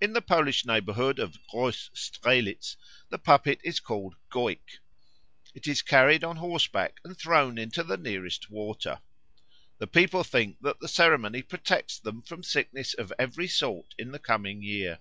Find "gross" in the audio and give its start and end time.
1.48-1.90